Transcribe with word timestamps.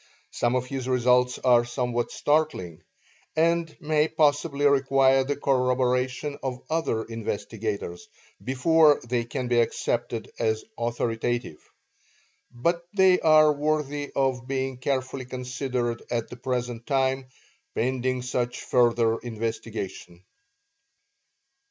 Some 0.31 0.55
of 0.55 0.65
his 0.65 0.87
results 0.89 1.37
are 1.37 1.63
somewhat 1.63 2.09
startling, 2.09 2.81
and 3.35 3.77
may 3.79 4.07
possibly 4.07 4.65
require 4.65 5.23
the 5.23 5.35
corroboration 5.35 6.39
of 6.41 6.63
other 6.71 7.03
investigators 7.03 8.07
before 8.43 8.99
they 9.07 9.25
can 9.25 9.47
be 9.47 9.59
accepted 9.59 10.31
as 10.39 10.65
authoritative; 10.75 11.59
but 12.51 12.83
they 12.95 13.19
are 13.19 13.53
worthy 13.53 14.11
of 14.15 14.47
being 14.47 14.79
carefully 14.79 15.25
considered 15.25 16.01
at 16.09 16.29
the 16.29 16.35
present 16.35 16.87
time, 16.87 17.27
pending 17.75 18.23
such 18.23 18.61
further 18.61 19.19
investigation. 19.19 20.23